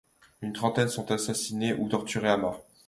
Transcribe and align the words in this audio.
Une 0.41 0.51
trentaine 0.53 0.87
sont 0.87 1.11
assassinées 1.11 1.75
ou 1.75 1.87
torturées 1.87 2.29
à 2.29 2.37
mort. 2.37 2.63